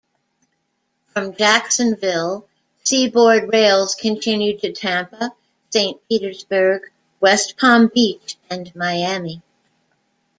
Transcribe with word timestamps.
From 1.09 1.35
Jacksonville, 1.35 2.47
Seaboard 2.83 3.53
rails 3.53 3.93
continued 3.93 4.61
to 4.61 4.73
Tampa, 4.73 5.35
Saint 5.69 6.01
Petersburg, 6.09 6.89
West 7.19 7.55
Palm 7.55 7.87
Beach 7.93 8.35
and 8.49 8.75
Miami. 8.75 9.43